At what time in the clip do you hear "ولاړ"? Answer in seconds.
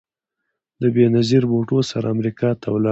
2.69-2.79